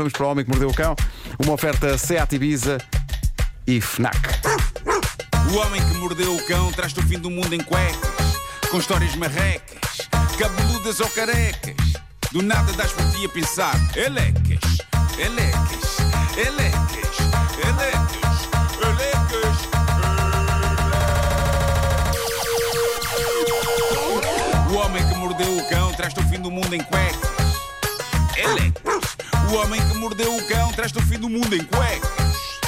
[0.00, 0.96] vamos para o Homem que Mordeu o Cão.
[1.38, 2.78] Uma oferta Seat Ibiza
[3.66, 4.16] e FNAC.
[5.52, 8.36] O homem que mordeu o cão traz-te o fim do mundo em cuecas,
[8.70, 10.08] com histórias marrecas,
[10.38, 11.74] cabeludas ou carecas.
[12.30, 14.78] Do nada das por ti a pensar, elecas,
[15.18, 15.98] elecas,
[16.36, 17.18] elecas,
[17.58, 18.48] elecas,
[18.80, 19.56] elecas.
[24.70, 27.18] O homem que mordeu o cão traz-te o fim do mundo em cuecas,
[28.36, 28.79] elecas.
[29.50, 32.60] O homem que mordeu o cão traz-te o fim do mundo em cuecas,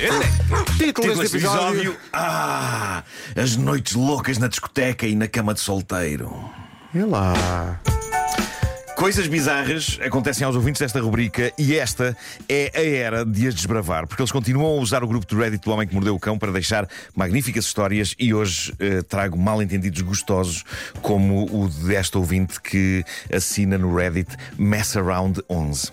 [0.00, 0.76] elecas.
[0.76, 1.96] Título Título deste episódio.
[2.12, 3.04] Ah,
[3.36, 6.50] as noites loucas na discoteca e na cama de solteiro.
[6.92, 7.80] E lá.
[8.96, 12.16] Coisas bizarras acontecem aos ouvintes desta rubrica e esta
[12.48, 15.64] é a era de as desbravar, porque eles continuam a usar o grupo do Reddit
[15.64, 19.62] do Homem que Mordeu o Cão para deixar magníficas histórias e hoje eh, trago mal
[19.62, 20.64] entendidos gostosos
[21.00, 25.92] como o desta ouvinte que assina no Reddit Mess Around 11.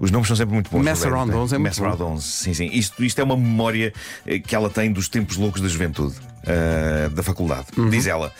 [0.00, 0.82] Os nomes são sempre muito bons.
[0.82, 1.36] Mess Around né?
[1.36, 2.70] 11 é muito Mess Around 11, sim, sim.
[2.72, 3.92] Isto, isto é uma memória
[4.26, 6.14] eh, que ela tem dos tempos loucos da juventude,
[6.44, 7.66] eh, da faculdade.
[7.76, 7.90] Uhum.
[7.90, 8.32] Diz ela: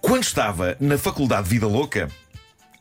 [0.00, 2.08] Quando estava na faculdade Vida Louca,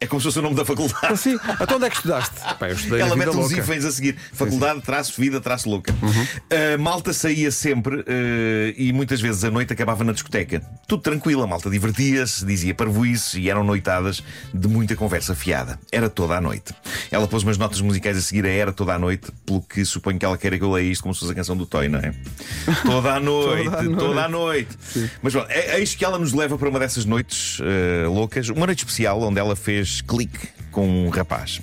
[0.04, 1.14] é como se fosse o nome da faculdade.
[1.14, 2.36] Assim, então onde é que estudaste?
[2.60, 4.18] Pá, eu estudei Ela mete vida uns hífens a seguir.
[4.34, 5.96] Faculdade, traço, vida, traço louca.
[6.02, 6.74] Uhum.
[6.74, 10.62] A malta saía sempre eh, e muitas vezes a noite acabava na discoteca.
[10.88, 14.22] Tudo tranquilo, a malta divertia-se, dizia parvoices e eram noitadas
[14.54, 15.80] de muita conversa fiada.
[15.90, 16.74] Era toda a noite.
[17.14, 20.18] Ela pôs umas notas musicais a seguir a Era toda a noite, pelo que suponho
[20.18, 22.00] que ela queira que eu leia isto como se fosse a canção do Toy, não
[22.00, 22.12] é?
[22.84, 23.98] Toda a noite, Toda a noite.
[24.00, 24.78] toda a noite.
[25.22, 28.66] Mas bom, é- eis que ela nos leva para uma dessas noites eh, loucas, uma
[28.66, 31.62] noite especial onde ela fez clique com um rapaz.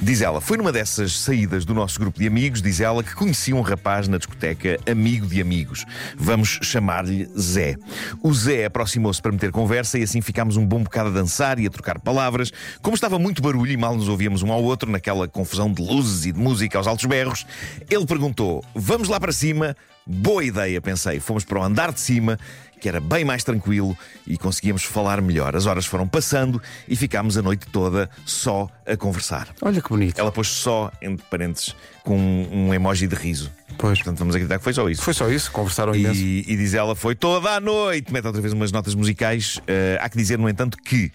[0.00, 3.52] Diz ela, foi numa dessas saídas do nosso grupo de amigos, diz ela, que conheci
[3.52, 5.84] um rapaz na discoteca, amigo de amigos.
[6.16, 7.76] Vamos chamar-lhe Zé.
[8.22, 11.66] O Zé aproximou-se para meter conversa e assim ficámos um bom bocado a dançar e
[11.66, 12.52] a trocar palavras.
[12.82, 16.26] Como estava muito barulho e mal nos ouvíamos um ao outro, naquela confusão de luzes
[16.26, 17.46] e de música aos altos berros,
[17.88, 19.76] ele perguntou: Vamos lá para cima?
[20.06, 21.18] Boa ideia, pensei.
[21.18, 22.38] Fomos para o andar de cima,
[22.80, 25.56] que era bem mais tranquilo e conseguíamos falar melhor.
[25.56, 29.35] As horas foram passando e ficámos a noite toda só a conversar.
[29.62, 30.18] Olha que bonito.
[30.18, 31.74] Ela pôs só, entre parênteses,
[32.04, 33.50] com um, emoji de riso.
[33.78, 33.98] Pois.
[33.98, 35.02] Portanto, vamos acreditar que foi só isso.
[35.02, 36.20] Foi só isso, conversaram imenso.
[36.20, 38.12] E, e diz ela, foi toda a noite.
[38.12, 39.60] Mete outra vez umas notas musicais.
[39.66, 41.12] Eh, há que dizer, no entanto, que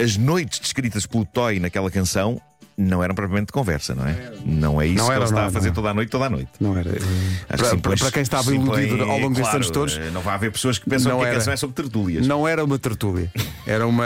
[0.00, 2.40] as noites descritas pelo Toy naquela canção
[2.80, 4.32] não eram propriamente de conversa, não é?
[4.44, 5.74] Não é isso Não que era, ele está não, a fazer não.
[5.74, 6.50] toda a noite, toda a noite.
[6.58, 6.90] Não era.
[6.90, 10.10] Acho que Para, sim, para- quem estava iludido ao longo destes claro, anos todos, eh,
[10.10, 11.36] Não vai haver pessoas que pensam que a era.
[11.38, 12.26] canção é sobre tertúlias.
[12.26, 13.30] não era uma tertúlia.
[13.66, 14.04] Era uma.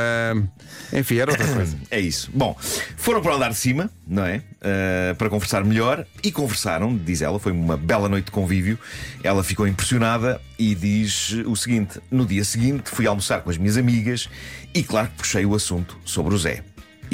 [0.92, 1.76] Enfim, era outra coisa.
[1.90, 2.30] É isso.
[2.34, 2.56] Bom,
[2.96, 4.38] foram para o andar de cima, não é?
[4.60, 8.78] Uh, para conversar melhor e conversaram, diz ela, foi uma bela noite de convívio.
[9.22, 13.76] Ela ficou impressionada e diz o seguinte: no dia seguinte fui almoçar com as minhas
[13.76, 14.28] amigas
[14.74, 16.62] e, claro, que puxei o assunto sobre o Zé.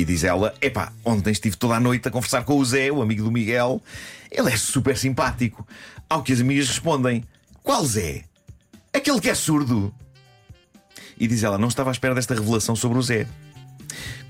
[0.01, 3.03] E diz ela: epá, ontem estive toda a noite a conversar com o Zé, o
[3.03, 3.83] amigo do Miguel.
[4.31, 5.69] Ele é super simpático.
[6.09, 7.23] Ao que as amigas respondem:
[7.63, 8.25] qual Zé?
[8.95, 9.95] Aquele que é surdo.
[11.19, 13.27] E diz ela: não estava à espera desta revelação sobre o Zé.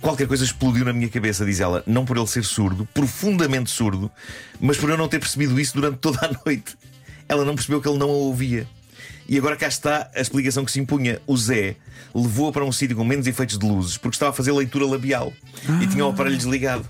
[0.00, 4.10] Qualquer coisa explodiu na minha cabeça, diz ela, não por ele ser surdo, profundamente surdo,
[4.58, 6.76] mas por eu não ter percebido isso durante toda a noite.
[7.28, 8.66] Ela não percebeu que ele não a ouvia.
[9.28, 11.20] E agora cá está a explicação que se impunha.
[11.26, 11.76] O Zé
[12.14, 15.32] levou-a para um sítio com menos efeitos de luzes porque estava a fazer leitura labial
[15.82, 16.86] e tinha o aparelho desligado.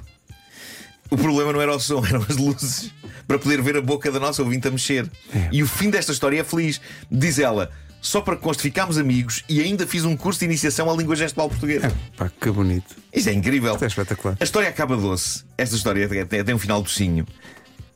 [1.10, 2.92] O problema não era o som, eram as luzes
[3.26, 5.10] para poder ver a boca da nossa ouvinte a mexer.
[5.52, 6.80] E o fim desta história é feliz.
[7.10, 7.70] Diz ela,
[8.00, 11.14] só para que conste ficámos amigos e ainda fiz um curso de iniciação à língua
[11.14, 11.92] gestual portuguesa.
[12.16, 12.96] Pá, que bonito.
[13.12, 13.72] Isto é incrível.
[13.74, 14.36] Isto é espetacular.
[14.40, 15.44] A história acaba doce.
[15.58, 17.26] Esta história tem, tem um final docinho.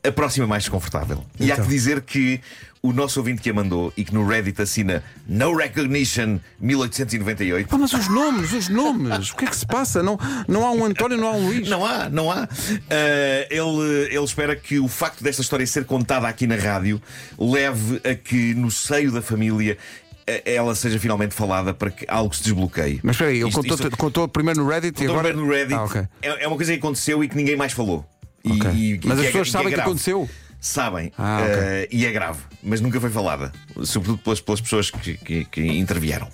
[0.06, 1.24] A próxima mais desconfortável.
[1.40, 1.64] E há Então.
[1.64, 2.40] que dizer que
[2.82, 7.68] o nosso ouvinte que a mandou e que no Reddit assina No Recognition 1898.
[7.68, 10.02] Pá, mas os nomes, os nomes, o que é que se passa?
[10.02, 11.68] Não, não há um António, não há um Luís.
[11.68, 12.46] Não há, não há.
[12.90, 17.00] Ah, ele, ele espera que o facto desta história ser contada aqui na rádio
[17.38, 19.78] leve a que no seio da família
[20.26, 23.00] eh, ela seja finalmente falada para que algo se desbloqueie.
[23.02, 25.34] Mas espera aí, ele Isto- contou, isto- contou primeiro no Reddit e Estou agora.
[25.34, 25.74] ver no Reddit.
[25.74, 26.02] Ah, ok.
[26.22, 28.04] é, é uma coisa que aconteceu e que ninguém mais falou.
[28.44, 28.70] E- Ok.
[28.72, 30.28] e- Mas que as é- pessoas que é sabem que aconteceu?
[30.60, 31.12] Sabem.
[31.18, 31.54] Ah, ok.
[31.58, 32.38] Eh, e é grave.
[32.62, 33.52] Mas nunca foi falada.
[33.82, 36.26] Sobretudo pelas, pelas pessoas que, que- que intervieram.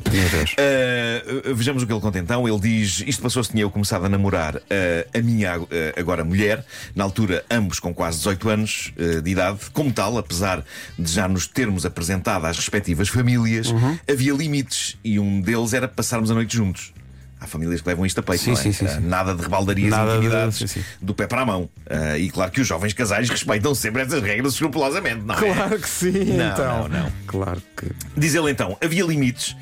[0.57, 2.47] Eh, vejamos o que ele conta então.
[2.49, 5.55] Ele diz: Isto passou-se, tinha eu começado a namorar eh, a minha
[5.97, 6.65] agora mulher,
[6.95, 8.93] na altura, ambos com quase 18 anos
[9.23, 9.59] de idade.
[9.73, 10.65] Como tal, apesar
[10.97, 13.99] de já nos termos apresentado às respectivas famílias, Uhum.
[14.09, 16.93] havia limites e um deles era passarmos a noite juntos.
[17.41, 18.63] Há famílias que levam isto a peito, Sim, não é?
[18.63, 19.01] sim, sim, sim.
[19.01, 20.85] Nada de rebaldarias Nada e de- intimidades sim.
[21.01, 21.71] do pé para a mão.
[21.89, 25.39] Eh, e claro que os jovens casais respeitam sempre essas regras escrupulosamente, não é?
[25.55, 26.89] Claro que sim, Não, então.
[26.89, 27.13] não, não.
[27.27, 27.87] Claro que.
[28.17, 29.57] Diz ele então, havia limites.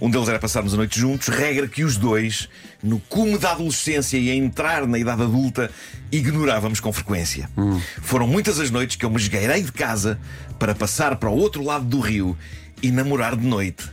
[0.00, 2.48] Um deles era passarmos a noite juntos, regra que os dois,
[2.82, 5.70] no cume da adolescência e a entrar na idade adulta,
[6.12, 7.50] ignorávamos com frequência.
[8.00, 10.18] Foram muitas as noites que eu me esgueirei de casa
[10.58, 12.36] para passar para o outro lado do rio
[12.80, 13.90] e namorar de noite,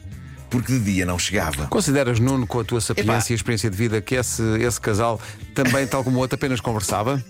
[0.56, 1.68] porque de dia não chegava.
[1.68, 3.26] Consideras, Nuno, com a tua sapiência Epá.
[3.32, 5.20] e experiência de vida, que esse, esse casal
[5.54, 7.24] também, tal como o outro, apenas conversava?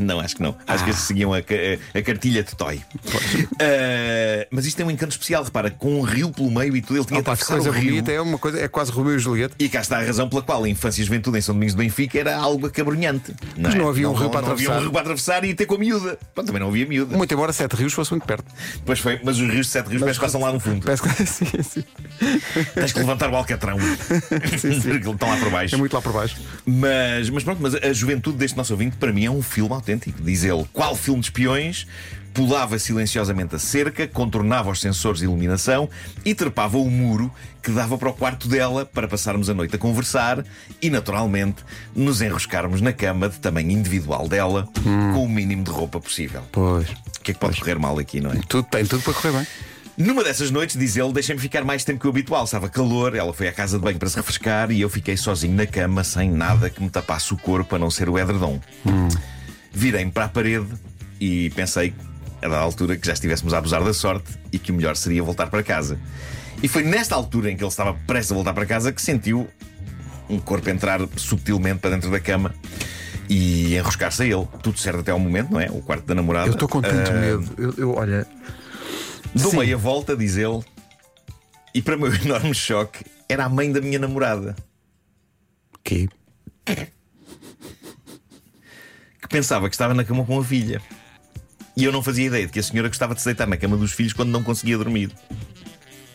[0.00, 0.56] Não, acho que não.
[0.66, 0.84] Acho Ah.
[0.84, 1.54] que esses seguiam a, ca-
[1.94, 2.80] a cartilha de Toy.
[3.60, 6.96] Ah, mas isto tem um encanto especial, repara, com um rio pelo meio e tudo,
[6.98, 7.90] ele tinha Opa, que atravessar coisa o rio.
[7.92, 9.54] bonita, é uma coisa, é quase Romeu e Julieta.
[9.58, 11.78] E cá está a razão pela qual a infância e juventude em São Domingos de
[11.82, 13.34] Benfica era algo acabrunhante.
[13.58, 13.78] Mas é?
[13.78, 14.80] não havia um rio para não havia um atravessar.
[14.82, 16.18] rio para atravessar e ter com a miúda.
[16.34, 17.16] Pronto, também não havia miúda.
[17.16, 18.44] Muito embora Sete Rios fosse muito perto.
[18.84, 20.84] Pois foi, mas os rios de Sete Rios parece que passam lá no fundo.
[20.84, 21.84] Parece que sim, sim.
[22.74, 23.76] Tens que levantar o alcatrão.
[24.28, 25.74] Porque eles estão lá por baixo.
[25.74, 26.36] É muito lá por baixo.
[26.64, 30.22] Mas, mas pronto, mas a juventude deste nosso ouvinte para mim é um filme autêntico.
[30.22, 31.86] Diz ele, qual filme de espiões?
[32.32, 35.90] Pulava silenciosamente a cerca, contornava os sensores de iluminação
[36.24, 39.78] e trepava o muro que dava para o quarto dela para passarmos a noite a
[39.78, 40.44] conversar
[40.80, 41.64] e, naturalmente,
[41.94, 44.68] nos enroscarmos na cama de tamanho individual dela
[45.12, 46.42] com o mínimo de roupa possível.
[46.52, 46.88] Pois.
[46.88, 48.36] O que é que pode correr mal aqui, não é?
[48.48, 49.46] Tudo tem tudo para correr bem.
[49.98, 52.44] Numa dessas noites, diz ele, deixei-me ficar mais tempo que o habitual.
[52.44, 55.54] Estava calor, ela foi à casa de banho para se refrescar e eu fiquei sozinho
[55.54, 58.60] na cama, sem nada que me tapasse o corpo, a não ser o edredom.
[59.72, 60.66] Virei-me para a parede
[61.20, 61.94] e pensei,
[62.42, 65.22] a dada altura, que já estivéssemos a abusar da sorte e que o melhor seria
[65.22, 65.98] voltar para casa.
[66.62, 69.48] E foi nesta altura em que ele estava prestes a voltar para casa que sentiu
[70.28, 72.54] um corpo entrar subtilmente para dentro da cama
[73.28, 74.46] e enroscar-se a ele.
[74.62, 75.70] Tudo certo até ao momento, não é?
[75.70, 76.48] O quarto da namorada.
[76.48, 77.54] Eu estou com tanto Ah, medo.
[77.56, 78.26] Eu, eu- olha.
[79.34, 79.58] Dou Sim.
[79.58, 80.60] meia volta, diz ele,
[81.74, 84.56] e para o meu enorme choque, era a mãe da minha namorada,
[85.84, 86.08] Que?
[86.64, 86.88] que
[89.30, 90.82] pensava que estava na cama com a filha.
[91.76, 93.76] E eu não fazia ideia de que a senhora gostava de se deitar na cama
[93.76, 95.10] dos filhos quando não conseguia dormir.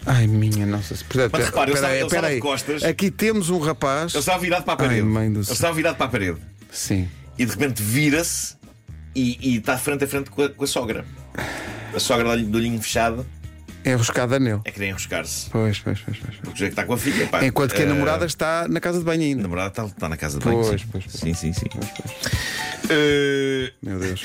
[0.06, 0.94] Ai, minha nossa.
[0.96, 2.84] Portanto, Mas repara, eu espera estava- de costas.
[2.84, 4.14] Aqui temos um rapaz.
[4.14, 5.00] Ele estava virado para a parede.
[5.02, 6.38] Ai, mãe do ele estava virado para a parede.
[6.72, 7.10] Sim.
[7.38, 8.56] E de repente vira-se
[9.16, 11.06] e, e está frente a frente com a, com a sogra.
[11.96, 13.26] A sogra dá-lhe do olhinho fechado
[13.86, 14.60] É enroscada nele.
[14.66, 15.50] é querer enroscar-se.
[15.50, 16.36] Pois, pois, pois, pois.
[16.38, 17.28] Porque já que está com a filha.
[17.28, 19.42] Pá, Enquanto que a eh, namorada está na casa de banho A ainda.
[19.44, 20.62] namorada está, está na casa de banho.
[20.62, 20.88] Pois, sim.
[20.92, 21.14] pois, pois.
[21.22, 21.66] sim, sim, sim.
[22.90, 24.24] Eh, Meu Deus.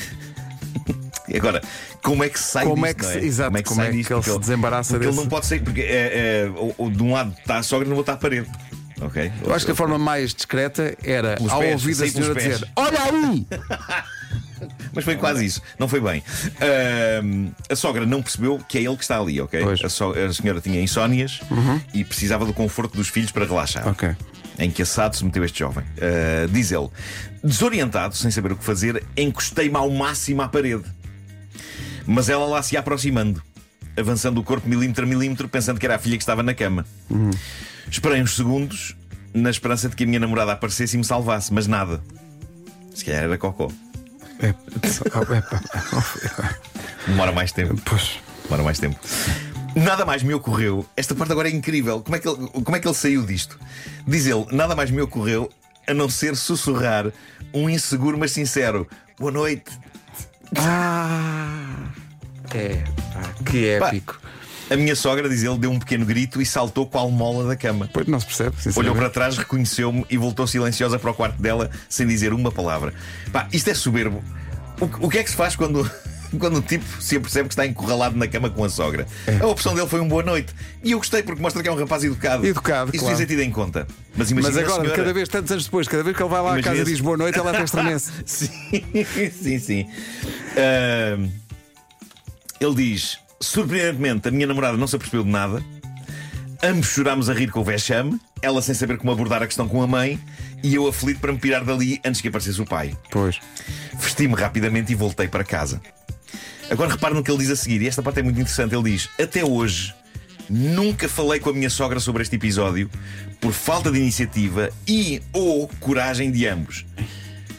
[1.28, 1.60] E Agora,
[2.02, 3.92] como é que se sai Como disto, é que não se- exato, como é que
[3.92, 4.10] disto?
[4.12, 6.90] ele Porque se desembaraça porque desse- Ele não pode sair, porque é, é, o- o-
[6.90, 8.48] de um lado está a sogra e outro está a parede.
[9.00, 9.32] Ok?
[9.44, 12.68] Eu acho que a forma mais discreta era Pelos ao pés, ouvir pelos senhora dizer:
[12.76, 13.46] Olha aí!
[14.94, 16.22] Mas foi quase isso, não foi bem.
[16.60, 19.62] Ahm, a sogra não percebeu que é ele que está ali, ok?
[19.62, 19.74] Uhum.
[19.84, 21.40] A, so- a senhora tinha insónias
[21.94, 23.86] e precisava do conforto dos filhos para relaxar.
[23.88, 24.14] Ok.
[24.58, 25.84] Em que assado se meteu este jovem.
[26.00, 26.88] Ah, diz ele:
[27.42, 30.84] desorientado, sem saber o que fazer, encostei-me ao máximo à parede.
[32.06, 33.42] Mas ela lá se ia aproximando,
[33.96, 36.84] avançando o corpo milímetro a milímetro, pensando que era a filha que estava na cama.
[37.90, 38.96] Esperei uns segundos,
[39.32, 42.02] na esperança de que a minha namorada aparecesse e me salvasse, mas nada.
[42.94, 43.70] Se calhar era cocó.
[44.42, 45.62] É, é, pá.
[47.06, 47.80] Demora mais tempo.
[47.84, 48.18] Pois.
[48.44, 48.98] Demora mais tempo.
[49.74, 50.84] Nada mais me ocorreu.
[50.96, 52.00] Esta parte agora é incrível.
[52.00, 53.58] Como é que ele, como é que ele saiu disto?
[54.06, 55.50] Diz ele: nada mais me ocorreu
[55.86, 57.06] a não ser sussurrar
[57.52, 58.88] um inseguro mas sincero.
[59.18, 59.70] Boa noite.
[60.56, 61.90] Ah!
[62.52, 62.82] É,
[63.12, 64.20] pá, que Pá, épico.
[64.70, 67.90] A minha sogra, diz ele, deu um pequeno grito e saltou qual mola da cama.
[67.92, 68.54] Pois não se percebe.
[68.76, 72.94] Olhou para trás, reconheceu-me e voltou silenciosa para o quarto dela sem dizer uma palavra.
[73.32, 74.22] Pá, isto é soberbo.
[74.80, 75.90] O, o que é que se faz quando,
[76.38, 79.08] quando o tipo se apercebe que está encurralado na cama com a sogra?
[79.42, 80.54] A opção dele foi um boa noite.
[80.84, 82.46] E eu gostei porque mostra que é um rapaz educado.
[82.46, 83.18] Educado, Isso claro.
[83.18, 83.88] devia tido em conta.
[84.16, 84.96] Mas imagina Mas agora, a senhora...
[84.96, 86.92] cada vez, tantos anos depois, cada vez que ele vai lá à Imagina casa e
[86.92, 88.12] diz boa noite, ela até estranhece.
[88.24, 88.50] sim,
[89.32, 89.86] sim, sim.
[90.56, 91.28] Ahm,
[92.60, 95.62] ele diz: surpreendentemente, a minha namorada não se apercebeu de nada.
[96.62, 99.82] Ambos chorámos a rir com o vexame, ela sem saber como abordar a questão com
[99.82, 100.20] a mãe
[100.62, 102.96] e eu aflito para me pirar dali antes que aparecesse o pai.
[103.10, 103.40] Pois.
[103.98, 105.80] Vesti-me rapidamente e voltei para casa.
[106.70, 108.74] Agora repare no que ele diz a seguir, e esta parte é muito interessante.
[108.74, 109.94] Ele diz: Até hoje
[110.48, 112.90] nunca falei com a minha sogra sobre este episódio
[113.40, 116.84] por falta de iniciativa e ou coragem de ambos.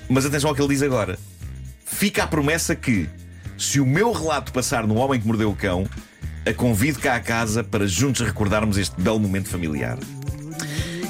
[0.08, 1.18] Mas atenção ao que ele diz agora.
[1.86, 3.10] Fica a promessa que,
[3.62, 5.88] se o meu relato passar no Homem que Mordeu o Cão,
[6.46, 10.00] a convido cá a casa para juntos recordarmos este belo momento familiar.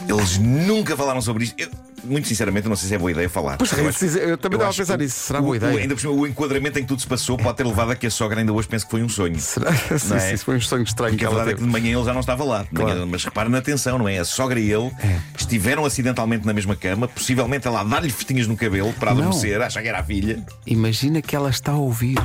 [0.07, 1.55] Eles nunca falaram sobre isto.
[1.57, 1.69] Eu,
[2.03, 3.57] muito sinceramente, eu não sei se é boa ideia falar.
[3.57, 5.19] Pois, Eu é, acho- eu também estava a pensar nisso.
[5.27, 5.77] Será o- boa o- ideia?
[5.79, 8.07] ainda por cima, o enquadramento em que tudo se passou pode ter levado a que
[8.07, 9.39] a sogra ainda hoje pense que foi um sonho.
[9.39, 9.71] Será?
[9.99, 10.19] Sim, é?
[10.31, 12.13] sim, foi um sonho estranho Porque que a verdade é que de manhã ele já
[12.13, 12.65] não estava lá.
[12.71, 14.17] De manhã, mas repara na atenção, não é?
[14.19, 14.91] A sogra e ele
[15.37, 19.81] estiveram acidentalmente na mesma cama, possivelmente ela a dar-lhe festinhas no cabelo para adormecer, achar
[19.81, 20.43] que era a filha.
[20.65, 22.17] Imagina que ela está a ouvir.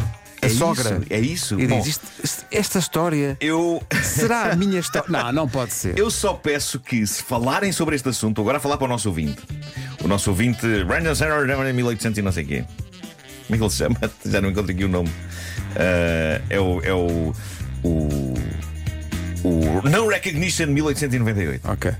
[0.46, 0.90] A É sogra.
[1.00, 1.60] isso, é isso.
[1.60, 1.80] E Bom.
[1.80, 3.82] diz: "Isto- esta história Eu.
[4.02, 5.08] será a minha história.
[5.10, 5.98] Não, não pode ser.
[5.98, 9.08] Eu só peço que, se falarem sobre este assunto, agora a falar para o nosso
[9.08, 9.42] ouvinte,
[10.02, 12.64] o nosso ouvinte, Brandon Sarah, 1800 e não sei o quê.
[13.46, 13.96] Como é que ele se chama?
[14.24, 15.10] Já não encontro aqui o nome.
[15.76, 16.80] Ah, é o.
[16.82, 17.32] É o,
[17.84, 18.34] o.
[19.44, 21.68] o No Recognition 1898.
[21.70, 21.92] Ok,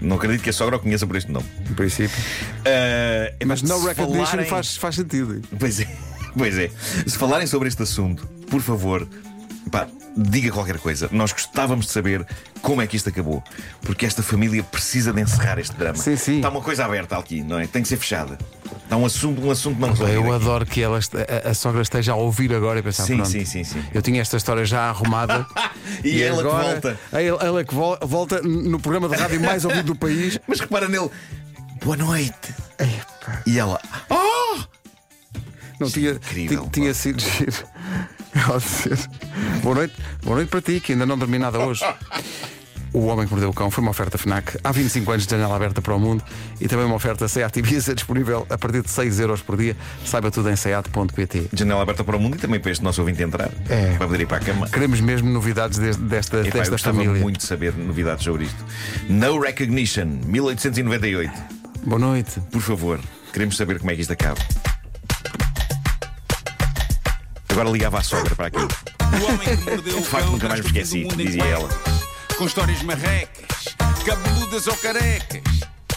[0.00, 1.46] Não acredito que a sogra o conheça por este nome.
[1.70, 2.16] em princípio.
[2.66, 5.40] Ah, Mas se no recognition falarem- faz, faz sentido.
[5.58, 5.88] Pois é,
[6.38, 6.70] pois é.
[7.06, 9.06] Se falarem sobre este assunto, por favor,
[9.70, 11.08] pá, diga qualquer coisa.
[11.12, 12.26] Nós gostávamos de saber
[12.62, 13.42] como é que isto acabou.
[13.82, 15.98] Porque esta família precisa de encerrar este drama.
[15.98, 16.36] Sim, sim.
[16.36, 17.66] Está uma coisa aberta aqui, não é?
[17.66, 18.38] Tem que ser fechada.
[18.84, 20.16] Está um assunto, um assunto não resolvido.
[20.16, 20.98] Eu adoro que ela
[21.44, 23.84] a, a sogra esteja a ouvir agora e pensar: Sim, pronto, sim, sim, sim.
[23.92, 25.46] Eu tinha esta história já arrumada.
[26.04, 27.00] E ela que agora, volta.
[27.12, 30.38] Ela, ela que vol- volta no programa de rádio mais ouvido do país.
[30.46, 31.10] Mas repara nele.
[31.82, 32.54] Boa noite.
[33.46, 33.80] E ela.
[34.10, 34.58] Oh!
[35.80, 37.52] Não tinha, incrível, ti- tinha sido giro.
[39.62, 41.82] Boa noite, boa noite para ti, que ainda não dormi nada hoje.
[42.92, 45.54] O Homem que Mordeu o Cão foi uma oferta FNAC há 25 anos de janela
[45.56, 46.22] aberta para o mundo
[46.60, 49.76] e também uma oferta SEAT Ibiza disponível a partir de 6 euros por dia.
[50.04, 51.48] Saiba tudo em seat.pt.
[51.52, 53.50] Janela aberta para o mundo e também para este nosso ouvinte entrar.
[53.68, 53.94] É.
[53.96, 54.68] Para poder ir para a cama.
[54.68, 57.20] Queremos mesmo novidades des- desta, Epá, eu desta gostava família.
[57.20, 58.64] muito saber novidades sobre isto.
[59.08, 61.30] No Recognition 1898.
[61.84, 62.40] Boa noite.
[62.50, 63.00] Por favor,
[63.32, 64.38] queremos saber como é que isto acaba.
[67.58, 68.56] Agora ligava a sogra para aqui.
[68.56, 71.68] O homem que mordeu o facto, cão nunca mais me esqueci, dizia ela.
[72.36, 73.74] Com histórias marrecas,
[74.06, 75.42] cabeludas ou carecas.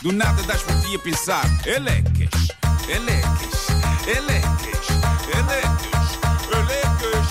[0.02, 1.46] Do nada das por ti a pensar.
[1.64, 2.48] Elecas,
[2.90, 3.68] elecas,
[4.08, 4.88] elecas,
[5.38, 6.18] elecas,
[6.50, 7.28] elecas.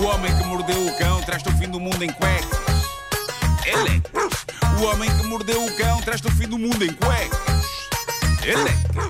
[0.00, 2.58] O homem que mordeu o cão traz-te o fim do mundo em cuecas.
[3.66, 4.46] Elecas.
[4.80, 7.38] O homem que mordeu o cão traz-te o fim do mundo em cuecas.
[8.42, 9.00] Elecas.